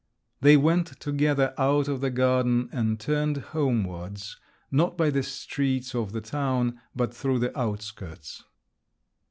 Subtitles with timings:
[0.39, 4.35] They went together out of the garden and turned homewards,
[4.71, 8.43] not by the streets of the town, but through the outskirts.